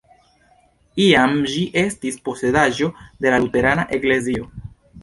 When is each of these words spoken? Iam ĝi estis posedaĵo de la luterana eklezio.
Iam 1.05 1.35
ĝi 1.51 1.67
estis 1.83 2.19
posedaĵo 2.31 2.91
de 3.23 3.37
la 3.37 3.43
luterana 3.47 3.89
eklezio. 4.01 4.53